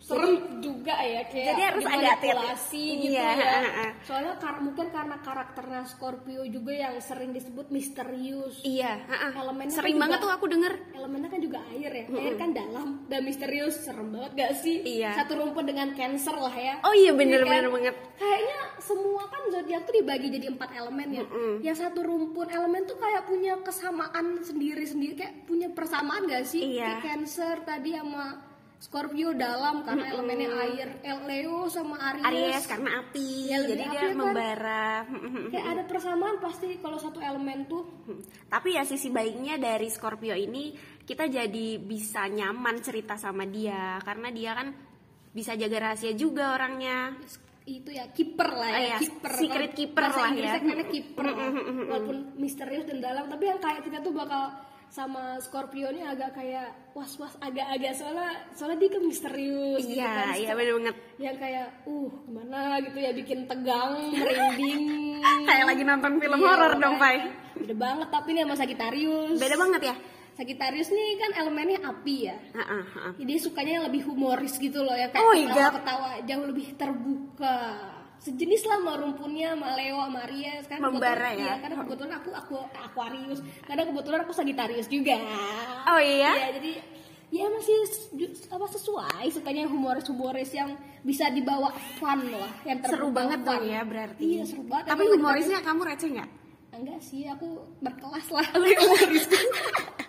serem 0.00 0.40
juga 0.58 0.96
ya 0.96 1.20
kayak 1.26 1.46
Jadi 1.50 1.62
harus 1.62 1.84
ada 1.84 2.08
hati-hati. 2.08 2.80
gitu 2.96 3.12
Iya, 3.12 3.28
ya 3.36 3.88
soalnya 4.00 4.34
kar- 4.38 4.56
mungkin 4.58 4.88
karena 4.88 5.20
karakternya 5.20 5.84
Scorpio 5.84 6.40
juga 6.46 6.72
yang 6.72 6.96
sering 6.98 7.30
disebut 7.30 7.68
misterius 7.68 8.64
Iya, 8.64 8.96
heeh. 9.04 9.30
Elemennya 9.36 9.76
sering 9.76 9.94
kan 9.94 10.02
banget 10.02 10.18
juga- 10.18 10.24
tuh 10.24 10.32
aku 10.32 10.46
denger. 10.48 10.72
elemennya 10.90 11.28
kan 11.28 11.40
juga 11.42 11.58
air 11.68 11.92
ya 11.92 12.04
air 12.08 12.34
kan 12.34 12.50
dalam 12.50 12.88
dan 13.04 13.20
misterius 13.20 13.76
serem 13.78 14.08
banget 14.08 14.30
gak 14.34 14.52
sih 14.56 14.76
Iya. 14.80 15.12
satu 15.14 15.36
rumput 15.36 15.60
dengan 15.62 15.92
cancer 15.92 16.32
lah 16.34 16.54
ya 16.54 16.74
Oh 16.80 16.94
iya 16.94 17.04
Iya 17.04 17.12
bener-bener 17.12 17.44
kan? 17.62 17.74
banget. 17.74 17.94
kayaknya 18.16 18.58
semua 18.78 19.22
kan 19.26 19.42
zodiak 19.48 19.82
tuh 19.84 19.94
dibagi 19.94 20.28
jadi 20.30 20.46
empat 20.48 20.70
elemen 20.74 21.08
ya 21.12 21.24
yang 21.62 21.76
satu 21.76 22.00
rumpun 22.00 22.48
elemen 22.48 22.82
tuh 22.82 22.96
kayak 22.96 23.22
punya 23.22 23.52
kesamaan 23.58 24.40
sendiri-sendiri 24.40 25.12
kayak 25.14 25.34
punya 25.44 25.68
persamaan 25.68 26.24
gak 26.24 26.42
sih 26.42 26.64
Iya. 26.72 26.96
kayak 26.96 27.07
cancer 27.08 27.56
tadi 27.62 27.90
sama 27.92 28.26
Scorpio 28.78 29.34
dalam 29.34 29.82
karena 29.82 30.06
elemennya 30.08 30.54
air 30.62 30.90
Leo 31.24 31.66
sama 31.66 31.98
Aries, 31.98 32.22
Aries 32.22 32.62
karena 32.64 32.90
api, 33.00 33.28
Ya, 33.48 33.58
jadi 33.64 33.82
api 33.82 33.90
dia 33.90 34.02
kan. 34.04 34.14
membara. 34.14 34.86
kayak 35.50 35.66
ada 35.68 35.82
persamaan 35.84 36.36
pasti 36.38 36.78
kalau 36.78 36.94
satu 36.96 37.18
elemen 37.18 37.66
tuh 37.66 37.82
Hmm. 38.04 38.22
Tapi 38.46 38.68
ya 38.72 38.84
sisi 38.84 39.10
baiknya 39.10 39.58
dari 39.58 39.88
Scorpio 39.88 40.32
ini 40.32 40.72
kita 41.02 41.26
jadi 41.26 41.76
bisa 41.76 42.24
nyaman 42.24 42.78
cerita 42.78 43.16
sama 43.16 43.44
dia 43.44 43.98
karena 44.00 44.30
dia 44.30 44.54
kan 44.54 44.70
bisa 45.28 45.52
jaga 45.54 45.78
rahasia 45.84 46.12
juga 46.12 46.52
orangnya. 46.52 47.18
itu 47.66 47.90
ya 47.90 48.08
kiper 48.08 48.48
lah 48.50 48.64
Ah, 48.66 48.80
ya, 48.80 48.88
ya, 48.88 48.98
kiper 48.98 49.32
secret 49.34 49.72
keeper 49.74 50.04
lah 50.06 50.32
ya. 50.32 50.56
kiper 50.86 51.26
lah. 51.26 51.50
walaupun 51.84 52.16
misterius 52.34 52.86
dan 52.86 52.96
dalam 52.98 53.26
tapi 53.26 53.44
yang 53.44 53.58
kayak 53.58 53.82
kita 53.82 54.00
tuh 54.00 54.08
bakal 54.10 54.54
sama 54.88 55.36
Scorpio 55.38 55.88
ini 55.88 56.00
agak 56.00 56.32
kayak 56.32 56.92
was-was 56.92 57.36
agak-agak 57.38 57.92
soalnya 57.92 58.26
soalnya 58.50 58.78
dia 58.78 58.90
kan 58.90 59.02
misterius 59.02 59.82
gitu 59.82 59.94
Iya, 59.94 60.08
kan. 60.08 60.34
iya 60.34 60.52
bener 60.52 60.72
banget. 60.74 60.96
yang 61.16 61.36
kayak 61.36 61.66
uh 61.84 62.10
ke 62.10 62.30
mana 62.30 62.60
gitu 62.80 62.98
ya 62.98 63.10
bikin 63.12 63.38
tegang 63.44 63.92
merinding 64.14 65.20
Kayak 65.44 65.64
lagi 65.66 65.82
nonton 65.82 66.12
film 66.16 66.38
Iya, 66.38 66.46
horor 66.46 66.72
dong, 66.74 66.96
Pai. 66.96 67.16
beda 67.54 67.74
banget 67.74 68.08
tapi 68.08 68.28
ini 68.30 68.40
sama 68.42 68.54
Sagittarius 68.54 69.36
Beda 69.36 69.56
banget 69.56 69.82
ya? 69.84 69.94
Sagittarius 70.32 70.88
nih 70.88 71.08
kan 71.16 71.30
elemennya 71.36 71.78
api 71.84 72.16
ya 72.24 72.36
Heeh, 72.54 72.82
heeh. 72.88 73.12
jadi 73.18 73.34
sukanya 73.36 73.72
yang 73.74 73.86
lebih 73.86 74.02
humoris 74.04 74.54
gitu 74.54 74.80
loh 74.80 74.94
ya 74.94 75.08
kayak 75.08 75.18
Oh 75.18 75.30
my 75.30 75.42
God. 75.42 75.50
ketawa-ketawa 75.50 76.08
jauh 76.24 76.46
lebih 76.46 76.66
terbuka 76.74 77.56
sejenis 78.18 78.62
lah 78.64 78.78
sama 78.78 78.92
rumpunnya 78.96 79.52
sama 79.52 79.68
Leo 79.72 79.96
sama 79.96 80.20
Aries 80.24 80.64
kan 80.66 80.78
Membara 80.78 81.30
ya? 81.30 81.38
iya, 81.38 81.54
karena 81.58 81.76
kebetulan 81.80 82.12
aku 82.14 82.30
aku 82.32 82.54
Aquarius 82.76 83.38
karena 83.62 83.82
kebetulan 83.84 84.20
aku 84.20 84.32
Sagittarius 84.32 84.86
juga 84.86 85.16
Oh 85.86 85.96
iya? 85.96 86.32
Iya, 86.34 86.48
jadi 86.54 86.72
ya 87.28 87.44
masih 87.46 87.76
apa 88.48 88.66
sesuai 88.66 89.24
sukanya 89.28 89.64
humoris 89.64 90.04
humoris 90.04 90.50
yang 90.50 90.72
bisa 91.00 91.28
dibawa 91.28 91.68
fun 91.96 92.24
lah 92.26 92.48
yang 92.64 92.80
Seru 92.82 93.08
banget 93.10 93.38
fun. 93.38 93.48
dong 93.52 93.64
ya 93.64 93.80
berarti. 93.82 94.20
iya 94.20 94.42
seru 94.42 94.64
banget 94.64 94.88
Tapi 94.88 95.02
humorisnya 95.08 95.58
kamu 95.60 95.80
receh 95.84 96.08
nggak? 96.10 96.28
enggak 96.70 97.00
sih 97.00 97.26
aku 97.26 97.48
berkelas 97.78 98.26
lah 98.28 98.46
Berkelas. 98.50 99.24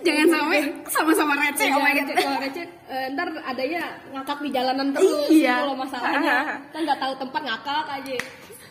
Jangan 0.00 0.26
sampai 0.30 0.58
sama-sama 0.86 1.32
receh. 1.38 1.68
Oh 1.68 1.78
my 1.78 1.90
Iya, 1.90 2.02
god. 2.02 2.16
Kalau 2.16 2.38
receh, 2.38 2.64
eh, 2.86 3.06
ntar 3.10 3.28
adanya 3.40 3.82
ngakak 4.10 4.38
di 4.38 4.50
jalanan 4.50 4.88
terus 4.90 5.28
Iya. 5.28 5.54
kalau 5.58 5.74
masalahnya 5.74 6.36
kan 6.72 6.80
nggak 6.82 6.98
tahu 6.98 7.12
tempat 7.18 7.40
ngakak 7.42 7.86
aja 7.90 8.16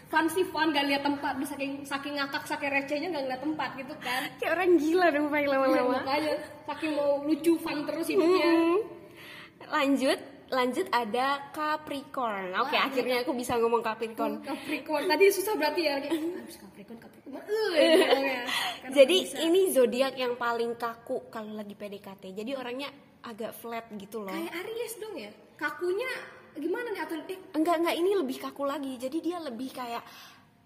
fun 0.06 0.26
sih 0.28 0.46
fun 0.46 0.70
gak 0.70 0.86
lihat 0.86 1.02
tempat 1.02 1.34
Bisa 1.36 1.54
saking 1.54 1.82
saking 1.82 2.14
ngakak 2.14 2.46
saking 2.46 2.70
recehnya 2.70 3.10
nggak 3.10 3.24
ngeliat 3.26 3.42
tempat 3.42 3.70
gitu 3.74 3.94
kan 3.98 4.22
Kayak 4.38 4.52
orang 4.54 4.72
gila 4.78 5.06
dong, 5.10 5.26
Pai, 5.28 5.44
lama-lama. 5.44 5.94
makanya 5.98 6.34
saking 6.64 6.92
mau 6.94 7.12
lucu 7.20 7.54
fun 7.58 7.78
terus 7.84 8.06
hidupnya 8.08 8.46
Hmm. 8.46 8.78
Lanjut, 9.66 10.20
lanjut 10.54 10.88
ada 10.94 11.50
Capricorn. 11.50 12.54
Oke, 12.62 12.78
Wah, 12.78 12.86
akhirnya 12.88 13.26
aku 13.26 13.34
bisa 13.34 13.58
ngomong 13.58 13.82
Capricorn. 13.82 14.40
Capricorn 14.46 15.10
tadi 15.10 15.24
susah 15.34 15.58
berarti 15.58 15.82
ya 15.82 15.98
harus 15.98 16.56
Capricorn 16.62 17.00
Capricorn 17.02 17.42
Eh, 17.74 18.46
Jadi 18.98 19.18
ini 19.42 19.74
zodiak 19.74 20.14
yang 20.14 20.38
paling 20.38 20.78
kaku 20.78 21.28
kalau 21.34 21.58
lagi 21.58 21.74
PDKT. 21.74 22.30
Jadi 22.38 22.54
orangnya 22.54 22.94
agak 23.26 23.58
flat 23.58 23.90
gitu 23.98 24.22
loh. 24.22 24.30
kayak 24.30 24.52
Aries 24.52 25.00
dong 25.00 25.16
ya 25.16 25.32
kakunya 25.56 26.12
gimana 26.54 26.92
nih 26.94 27.02
atau 27.02 27.16
eh, 27.18 27.40
Enggak 27.58 27.76
enggak 27.82 27.96
ini 27.98 28.12
lebih 28.14 28.38
kaku 28.38 28.64
lagi. 28.70 28.94
Jadi 29.02 29.18
dia 29.24 29.42
lebih 29.42 29.74
kayak 29.74 30.04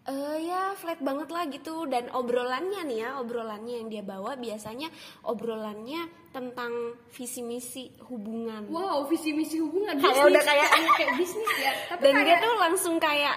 eh 0.08 0.38
ya 0.42 0.72
flat 0.74 1.00
banget 1.00 1.28
lah 1.28 1.44
gitu. 1.48 1.84
Dan 1.84 2.08
obrolannya 2.10 2.82
nih 2.82 2.98
ya 2.98 3.10
obrolannya 3.18 3.76
yang 3.78 3.88
dia 3.88 4.02
bawa 4.02 4.36
biasanya 4.36 4.88
obrolannya 5.22 6.00
tentang 6.32 6.72
visi 7.10 7.42
misi 7.42 7.92
hubungan. 8.06 8.68
Wow 8.68 9.04
visi 9.06 9.32
misi 9.32 9.58
hubungan. 9.58 9.98
Kayak 9.98 10.26
udah 10.26 10.44
kayak- 10.44 10.72
kayak 10.98 11.14
bisnis 11.16 11.52
ya. 11.58 11.72
Tapi 11.90 12.02
dan 12.02 12.14
dia 12.18 12.24
kayak- 12.26 12.42
tuh 12.42 12.54
langsung 12.56 12.96
kayak 12.98 13.36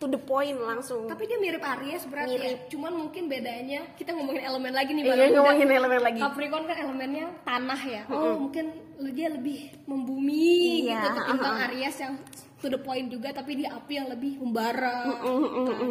to 0.00 0.08
the 0.08 0.16
point 0.16 0.56
langsung 0.56 1.04
Tapi 1.04 1.28
dia 1.28 1.36
mirip 1.36 1.60
Aries 1.60 2.08
berarti 2.08 2.32
Mirip. 2.32 2.48
ya. 2.48 2.72
Cuman 2.72 2.92
mungkin 2.96 3.28
bedanya 3.28 3.84
kita 3.94 4.16
ngomongin 4.16 4.42
elemen 4.42 4.72
lagi 4.72 4.90
nih 4.90 5.02
Iya, 5.04 5.28
ngomongin 5.30 5.68
Udah. 5.68 5.76
elemen 5.76 6.00
lagi. 6.00 6.20
Capricorn 6.24 6.64
kan 6.64 6.76
elemennya 6.80 7.26
tanah 7.44 7.80
ya. 7.84 8.02
Oh, 8.08 8.40
mungkin 8.40 8.72
dia 9.12 9.28
lebih 9.28 9.76
membumi 9.84 10.88
Iya, 10.88 10.96
gitu 10.96 11.08
ketimbang 11.14 11.54
uh-uh. 11.54 11.66
Aries 11.68 11.96
yang 12.00 12.14
to 12.58 12.68
the 12.68 12.80
point 12.80 13.06
juga 13.06 13.28
tapi 13.30 13.60
dia 13.60 13.72
api 13.72 13.92
yang 13.94 14.08
lebih 14.08 14.40
membara. 14.40 15.04
Mm, 15.20 15.44
gitu 15.44 15.70
kan. 15.70 15.88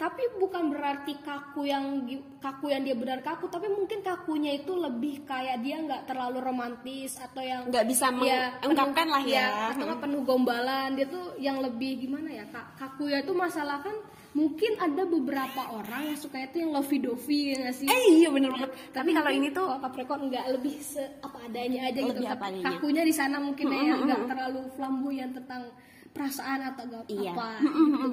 Tapi 0.00 0.40
bukan 0.40 0.72
berarti 0.72 1.20
kaku 1.20 1.68
yang 1.68 2.08
kaku 2.40 2.72
yang 2.72 2.88
dia 2.88 2.96
benar 2.96 3.20
kaku, 3.20 3.52
tapi 3.52 3.68
mungkin 3.68 4.00
kakunya 4.00 4.56
itu 4.56 4.72
lebih 4.72 5.28
kayak 5.28 5.60
dia 5.60 5.76
nggak 5.76 6.08
terlalu 6.08 6.40
romantis 6.40 7.20
atau 7.20 7.44
yang 7.44 7.68
Nggak 7.68 7.84
bisa 7.84 8.08
ya, 8.24 8.56
mengungkapkan 8.64 9.06
lah 9.12 9.20
ya. 9.28 9.76
atau 9.76 9.84
nggak 9.84 10.00
penuh 10.00 10.24
gombalan. 10.24 10.96
Dia 10.96 11.04
tuh 11.04 11.36
yang 11.36 11.60
lebih 11.60 12.00
gimana 12.08 12.32
ya 12.32 12.48
kak? 12.48 12.80
Kaku 12.80 13.12
ya 13.12 13.20
itu 13.20 13.36
masalah 13.36 13.84
kan 13.84 13.92
mungkin 14.32 14.72
ada 14.80 15.04
beberapa 15.04 15.68
orang 15.68 16.14
yang 16.14 16.16
suka 16.16 16.48
itu 16.48 16.64
yang 16.64 16.72
lovey 16.72 16.96
dovey 17.04 17.52
ya 17.52 17.56
nggak 17.60 17.76
sih? 17.76 17.86
Eh 17.92 18.24
iya 18.24 18.28
bener 18.32 18.56
banget. 18.56 18.72
Tapi 18.96 19.10
kalau 19.12 19.30
ini 19.36 19.48
tuh 19.52 19.68
Capricorn 19.84 20.32
nggak 20.32 20.46
lebih 20.56 20.80
se 20.80 21.04
apa 21.20 21.44
adanya 21.44 21.92
aja 21.92 22.00
gitu. 22.00 22.20
Apa 22.24 22.48
adanya. 22.48 22.64
kakunya 22.72 23.02
di 23.04 23.12
sana 23.12 23.36
mungkin 23.36 23.68
ya 23.68 23.92
yang 23.92 24.00
nggak 24.08 24.32
terlalu 24.32 24.64
flamboyan 24.80 25.36
tentang 25.36 25.68
perasaan 26.10 26.72
atau 26.72 26.88
gak 26.88 27.04
iya. 27.12 27.36
apa 27.36 27.60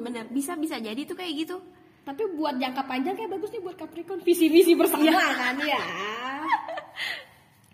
bener. 0.03 0.27
Bisa 0.35 0.59
bisa 0.59 0.83
jadi 0.83 0.99
tuh 1.07 1.15
kayak 1.15 1.47
gitu 1.47 1.76
tapi 2.07 2.23
buat 2.39 2.55
jangka 2.55 2.87
panjang 2.87 3.19
kayak 3.19 3.35
bagus 3.35 3.51
nih 3.51 3.59
buat 3.59 3.75
Capricorn. 3.75 4.23
Visi 4.23 4.47
visi 4.47 4.71
bersama 4.79 5.11
kan 5.11 5.59
ya 5.67 5.81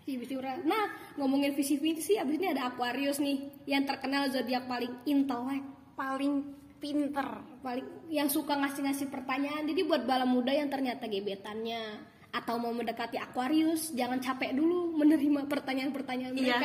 visi 0.04 0.34
bersama. 0.36 0.60
nah 0.68 0.84
ngomongin 1.16 1.54
visi 1.56 1.80
visi 1.80 2.18
abis 2.18 2.34
ini 2.36 2.50
ada 2.52 2.68
Aquarius 2.74 3.22
nih 3.22 3.64
yang 3.70 3.86
terkenal 3.88 4.28
zodiak 4.28 4.66
paling 4.68 4.92
intelek 5.08 5.64
paling 5.96 6.44
pinter 6.82 7.40
paling 7.64 7.86
yang 8.12 8.28
suka 8.28 8.58
ngasih-ngasih 8.58 9.08
pertanyaan. 9.08 9.64
Jadi 9.64 9.80
buat 9.88 10.04
bala 10.04 10.28
muda 10.28 10.52
yang 10.52 10.68
ternyata 10.68 11.08
gebetannya 11.08 12.12
atau 12.34 12.58
mau 12.58 12.74
mendekati 12.74 13.14
Aquarius 13.16 13.94
jangan 13.94 14.18
capek 14.18 14.52
dulu 14.58 14.90
menerima 14.98 15.46
pertanyaan-pertanyaan 15.46 16.34
Iya. 16.34 16.58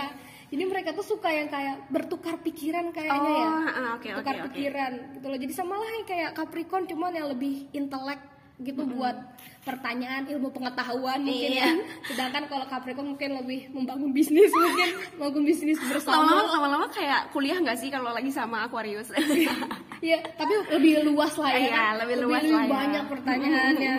Jadi 0.49 0.63
mereka 0.65 0.89
tuh 0.91 1.05
suka 1.07 1.29
yang 1.29 1.47
kayak 1.47 1.87
bertukar 1.87 2.35
pikiran 2.39 2.89
kayaknya 2.89 3.21
Oh, 3.23 3.37
ya 3.37 3.49
ah, 3.69 3.89
oke, 3.95 4.07
tukar 4.11 4.33
oke, 4.33 4.41
oke. 4.41 4.45
pikiran 4.49 4.91
gitu 5.13 5.25
loh 5.25 5.37
jadi 5.37 5.53
sama 5.53 5.75
lah 5.75 5.89
kayak 6.03 6.29
Capricorn 6.33 6.85
cuman 6.85 7.11
yang 7.11 7.27
lebih 7.27 7.69
intelek 7.71 8.17
gitu 8.59 8.83
buat 8.83 9.15
pertanyaan 9.61 10.27
ilmu 10.27 10.51
pengetahuan 10.51 11.23
mungkin 11.23 11.47
Iya. 11.49 11.63
ya 11.63 11.71
sedangkan 12.05 12.43
kalau 12.45 12.65
Capricorn 12.65 13.07
mungkin 13.09 13.39
lebih 13.39 13.71
membangun 13.71 14.11
bisnis 14.11 14.51
mungkin 14.51 14.89
membangun 15.15 15.43
bisnis 15.45 15.79
bersama 15.79 16.43
lama-lama 16.43 16.87
kayak 16.89 17.29
kuliah 17.29 17.55
nggak 17.55 17.77
sih 17.77 17.87
kalau 17.87 18.11
lagi 18.11 18.27
sama 18.29 18.65
Aquarius 18.65 19.13
Iya, 19.99 20.23
tapi 20.31 20.55
lebih 20.71 21.03
luas 21.05 21.35
lah 21.35 21.51
ya. 21.51 21.59
Iya, 21.59 21.71
kan? 21.75 21.93
lebih 21.99 22.15
luas 22.23 22.39
lah 22.41 22.63
ya. 22.63 22.71
banyak 22.71 23.03
pertanyaannya. 23.11 23.95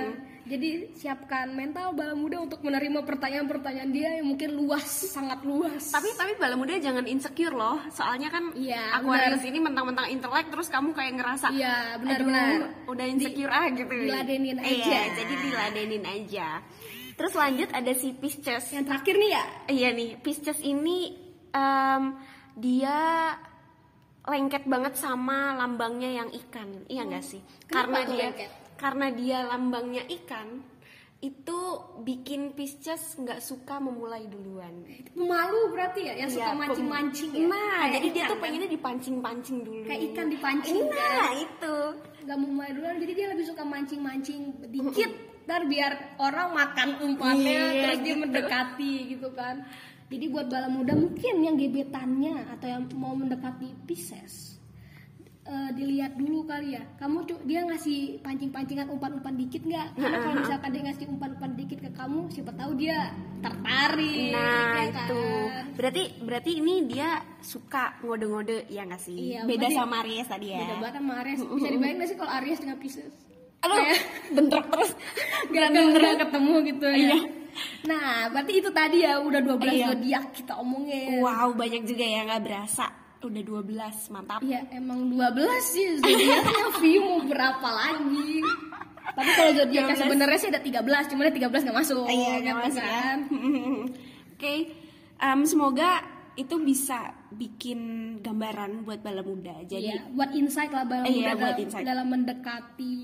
Jadi 0.50 0.90
siapkan 0.98 1.54
mental 1.54 1.94
bala 1.94 2.18
muda 2.18 2.42
untuk 2.42 2.58
menerima 2.60 3.06
pertanyaan-pertanyaan 3.06 3.90
dia 3.94 4.18
yang 4.18 4.26
mungkin 4.26 4.58
luas, 4.58 4.82
sangat 4.82 5.46
luas. 5.46 5.94
tapi 5.94 6.10
tapi 6.12 6.34
bala 6.36 6.58
muda 6.58 6.74
jangan 6.74 7.06
insecure 7.06 7.54
loh 7.54 7.78
soalnya 7.88 8.26
kan 8.28 8.50
Iya, 8.52 8.98
Aquarius 8.98 9.46
ini 9.46 9.62
mentang-mentang 9.62 10.10
intelek 10.10 10.50
terus 10.50 10.66
kamu 10.66 10.90
kayak 10.90 11.14
ngerasa 11.16 11.54
Iya, 11.54 11.94
"Aduh, 11.94 12.02
benar-benar. 12.02 12.82
udah 12.84 13.06
insecure 13.06 13.46
ah 13.48 13.70
gitu 13.70 13.86
diladenin 13.86 14.58
iya 14.58 15.06
aja. 15.06 15.22
jadi 15.22 15.34
diladenin 15.38 16.02
aja 16.02 16.48
terus 17.14 17.34
lanjut 17.36 17.70
ada 17.70 17.92
si 17.94 18.10
Pisces 18.10 18.64
yang 18.72 18.82
terakhir 18.82 19.14
nih 19.14 19.30
ya, 19.30 19.44
Iya 19.68 19.88
nih, 19.92 20.10
Pisces 20.18 20.58
ini 20.60 21.14
em, 21.52 22.02
dia 22.56 22.98
lengket 24.20 24.64
banget 24.64 24.94
sama 24.96 25.54
lambangnya 25.54 26.10
yang 26.12 26.28
ikan, 26.28 26.84
iya 26.86 27.02
nggak 27.04 27.22
sih? 27.22 27.40
Kenapa 27.66 28.02
karena 28.02 28.08
dia 28.08 28.24
lengket? 28.28 28.50
Karena 28.80 29.12
dia 29.12 29.44
lambangnya 29.44 30.00
ikan, 30.08 30.64
itu 31.20 31.58
bikin 32.00 32.56
Pisces 32.56 33.12
nggak 33.20 33.44
suka 33.44 33.76
memulai 33.76 34.24
duluan. 34.24 34.88
pemalu 35.12 35.60
berarti 35.68 36.08
ya, 36.08 36.16
yang 36.16 36.32
suka 36.32 36.48
Iya, 36.48 36.60
mancing-mancing 36.64 37.30
ya. 37.36 37.44
Nah, 37.44 37.60
Kayak 37.84 37.92
jadi 37.92 38.08
dia 38.08 38.24
tuh 38.24 38.28
kan? 38.32 38.42
pengennya 38.48 38.68
dipancing-pancing 38.72 39.58
dulu. 39.60 39.82
kayak 39.84 40.02
ikan 40.10 40.26
dipancing. 40.32 40.80
Nah, 40.88 40.96
kan? 40.96 41.32
itu. 41.36 41.76
nggak 42.20 42.36
mau 42.36 42.50
mulai 42.52 42.72
duluan, 42.72 42.96
jadi 43.00 43.12
dia 43.16 43.26
lebih 43.32 43.44
suka 43.48 43.64
mancing-mancing 43.64 44.40
dikit, 44.68 45.10
ntar 45.44 45.64
biar 45.64 45.92
orang 46.20 46.48
makan 46.52 46.88
umpannya, 47.00 47.60
Iya, 47.72 47.80
terus 47.80 47.98
dia 48.00 48.12
gitu. 48.12 48.22
mendekati 48.24 48.92
gitu 49.12 49.28
kan. 49.32 49.56
Jadi 50.10 50.26
buat 50.28 50.46
bala 50.48 50.68
muda 50.68 50.92
mungkin 50.92 51.34
yang 51.40 51.56
gebetannya 51.56 52.44
atau 52.50 52.66
yang 52.66 52.82
mau 52.92 53.16
mendekati 53.16 53.72
Pisces, 53.88 54.59
eh, 55.42 55.70
dilihat 55.72 56.12
dulu 56.14 56.44
kali 56.44 56.76
ya. 56.76 56.82
Kamu 56.96 57.24
dia 57.44 57.64
ngasih 57.64 58.20
pancing-pancingan 58.20 58.88
umpan-umpan 58.88 59.34
dikit 59.34 59.62
nggak? 59.64 59.88
Karena 59.96 60.18
kalau 60.20 60.36
misalkan 60.38 60.70
dia 60.70 60.82
ngasih 60.86 61.06
umpan-umpan 61.08 61.52
dikit 61.56 61.78
ke 61.80 61.90
kamu, 61.92 62.20
siapa 62.30 62.52
tahu 62.54 62.72
dia 62.76 62.98
tertarik. 63.40 64.32
Nah, 64.32 64.74
ya 64.76 64.82
itu. 64.86 65.24
kan? 65.48 65.64
Berarti 65.74 66.02
berarti 66.20 66.50
ini 66.60 66.74
dia 66.86 67.08
suka 67.40 67.96
ngode-ngode 68.04 68.68
ya 68.68 68.84
nggak 68.84 69.02
sih? 69.02 69.34
Iya, 69.34 69.48
Beda 69.48 69.66
sama 69.72 70.04
Aries 70.04 70.28
tadi 70.28 70.46
ya. 70.52 70.60
Beda 70.60 70.74
banget 70.78 70.94
sama 71.00 71.12
Aries. 71.24 71.40
Bisa 71.40 71.68
dibayangin 71.72 71.96
nggak 71.96 72.08
sih 72.12 72.16
kalau 72.20 72.32
Aries 72.36 72.58
dengan 72.60 72.76
Pisces? 72.78 73.14
Aduh, 73.60 73.76
bentrok 74.32 74.66
terus. 74.72 74.90
Gak 75.52 75.68
beneran 75.68 76.16
ketemu 76.16 76.54
gitu 76.64 76.86
ya. 76.88 77.18
Nah, 77.84 78.32
berarti 78.32 78.52
itu 78.56 78.70
tadi 78.72 79.04
ya 79.04 79.20
udah 79.20 79.40
12 79.42 79.68
Iya. 79.68 79.86
zodiak 79.92 80.24
kita 80.32 80.54
omongin. 80.56 81.20
Wow, 81.20 81.52
banyak 81.52 81.84
juga 81.84 82.04
ya 82.08 82.24
nggak 82.24 82.40
berasa. 82.40 82.88
Udah 83.20 83.42
12, 83.42 83.68
mantap. 84.08 84.40
Iya, 84.40 84.64
emang 84.72 85.04
12 85.06 85.36
sih 85.62 85.86
zodiaknya 85.98 86.66
view 86.78 87.00
mau 87.02 87.20
berapa 87.22 87.68
lagi. 87.68 88.40
Tapi 89.10 89.30
kalau 89.34 89.52
zodiaknya 89.52 89.92
12. 89.94 90.02
sebenarnya 90.02 90.38
sih 90.38 90.48
ada 90.48 90.60
13, 90.60 91.10
cuma 91.12 91.28
13 91.28 91.36
nggak 91.60 91.76
masuk. 91.76 92.06
Iya, 92.06 92.32
nggak 92.40 92.56
masuk 92.58 92.80
ya. 92.80 92.88
kan. 92.90 93.18
Oke, 94.34 94.54
em, 95.16 95.40
semoga 95.44 96.00
itu 96.32 96.56
bisa 96.58 97.12
bikin 97.28 97.80
gambaran 98.18 98.82
buat 98.82 99.04
bala 99.04 99.20
muda. 99.20 99.60
Jadi 99.62 99.92
Iya, 99.92 100.08
buat 100.08 100.32
insight 100.32 100.72
lah 100.72 100.88
bala 100.88 101.04
Iya, 101.04 101.12
muda 101.12 101.32
buat 101.34 101.44
dalam, 101.52 101.60
insight. 101.60 101.84
dalam 101.84 102.06
mendekati 102.08 102.96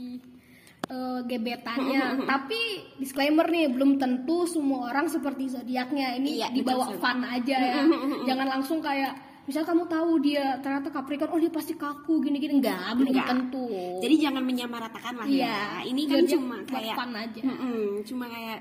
eh, 0.86 1.20
gebetannya. 1.22 2.02
Tapi 2.30 2.60
disclaimer 2.96 3.44
nih, 3.44 3.68
belum 3.68 4.00
tentu 4.00 4.48
semua 4.48 4.88
orang 4.88 5.12
seperti 5.12 5.52
zodiaknya. 5.52 6.16
Ini 6.16 6.28
Iya, 6.40 6.48
dibawa 6.54 6.88
betul, 6.88 7.04
fun 7.04 7.20
aja 7.20 7.56
ya. 7.58 7.84
Jangan 8.24 8.46
langsung 8.48 8.80
kayak 8.80 9.12
misal 9.46 9.62
kamu 9.62 9.86
tahu 9.86 10.18
dia 10.18 10.58
ternyata 10.58 10.90
Capricorn, 10.90 11.30
oh 11.30 11.38
dia 11.38 11.48
pasti 11.48 11.72
kaku 11.72 12.18
gini-gini 12.18 12.58
enggak, 12.58 12.98
belum 12.98 13.14
tentu. 13.14 13.66
Jadi 14.02 14.14
jangan 14.18 14.42
menyamaratakan 14.42 15.14
lah 15.16 15.26
Iya, 15.26 15.46
ya. 15.46 15.62
Ini 15.86 16.02
kan 16.04 16.22
cuma 16.26 16.56
kayak 16.62 16.94
fun 16.94 17.10
aja. 17.14 17.40
Mm-mm, 17.42 18.02
cuma 18.02 18.24
kayak 18.26 18.58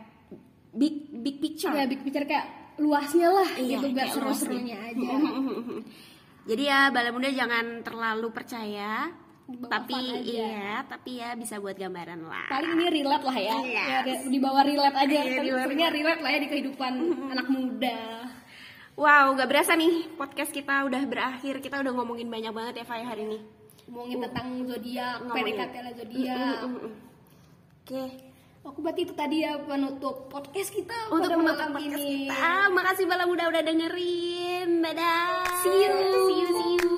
big 0.72 0.96
big 1.20 1.36
picture. 1.42 1.74
ya 1.74 1.86
big 1.86 2.00
picture 2.00 2.24
kayak 2.24 2.46
luasnya 2.78 3.32
lah 3.32 3.50
Iya, 3.56 3.80
gitu 3.80 3.86
biar 3.92 4.08
seru-serunya 4.10 4.78
aja. 4.78 5.10
Jadi 6.50 6.64
ya 6.64 6.94
bala 6.94 7.10
muda 7.10 7.34
jangan 7.34 7.82
terlalu 7.82 8.30
percaya. 8.30 9.10
Bawa 9.46 9.70
tapi 9.70 9.94
iya, 10.26 10.82
tapi 10.90 11.22
ya 11.22 11.38
bisa 11.38 11.62
buat 11.62 11.78
gambaran 11.78 12.18
lah. 12.26 12.50
Paling 12.50 12.78
ini 12.78 12.86
relate 13.02 13.26
lah 13.26 13.38
ya. 13.38 13.58
Yes. 13.62 13.74
Ya, 13.78 13.98
re- 14.02 14.26
di 14.26 14.38
bawah 14.42 14.62
relate 14.62 14.98
aja. 14.98 15.06
Iya, 15.16 15.22
Kan 15.32 15.46
bawah 15.46 15.62
sebenarnya 15.66 15.90
relate 15.94 16.22
lah 16.22 16.30
ya 16.30 16.40
di 16.42 16.50
kehidupan 16.50 16.94
anak 17.30 17.48
muda. 17.50 18.00
Wow, 18.96 19.36
gak 19.36 19.52
berasa 19.52 19.76
nih 19.76 20.08
podcast 20.16 20.56
kita 20.56 20.88
udah 20.88 21.04
berakhir. 21.04 21.60
Kita 21.60 21.84
udah 21.84 21.92
ngomongin 21.92 22.32
banyak 22.32 22.56
banget 22.56 22.74
ya 22.80 22.86
Faya 22.88 23.04
hari 23.04 23.28
ini. 23.28 23.40
Ngomongin 23.86 24.24
tentang 24.24 24.48
zodiak. 24.64 25.20
PDKT 25.28 25.74
ala 25.76 25.92
zodiak. 25.94 26.58
Mm-mm. 26.64 26.92
Oke. 27.84 28.04
Aku 28.66 28.82
berarti 28.82 29.06
itu 29.06 29.14
tadi 29.14 29.46
ya 29.46 29.62
penutup 29.62 30.26
podcast 30.26 30.74
kita 30.74 31.14
Untuk 31.14 31.30
pada 31.30 31.38
malam 31.38 31.70
podcast 31.70 32.02
ini. 32.02 32.26
kita. 32.26 32.50
Makasih 32.74 33.06
bala 33.06 33.30
muda 33.30 33.46
udah 33.46 33.62
dengerin. 33.62 34.70
Dadah. 34.82 35.44
See 35.62 35.76
you. 35.86 35.94
See 36.26 36.38
you, 36.40 36.48
see 36.50 36.74
you. 36.80 36.95